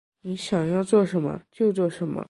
[0.23, 1.41] 你想要做什么？
[1.51, 2.19] 就做什么